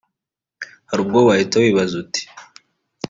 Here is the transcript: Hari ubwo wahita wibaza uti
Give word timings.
Hari 0.89 0.99
ubwo 1.03 1.19
wahita 1.27 1.55
wibaza 1.61 1.93
uti 2.03 2.21